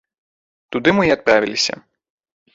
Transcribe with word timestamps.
Туды 0.75 0.95
мы 1.01 1.05
і 1.09 1.13
адправіліся. 1.17 1.79